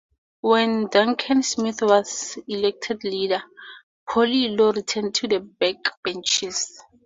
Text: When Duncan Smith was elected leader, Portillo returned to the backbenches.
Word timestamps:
When 0.39 0.87
Duncan 0.87 1.43
Smith 1.43 1.83
was 1.83 2.39
elected 2.47 3.03
leader, 3.03 3.43
Portillo 4.09 4.73
returned 4.73 5.13
to 5.13 5.27
the 5.27 5.41
backbenches. 5.41 6.71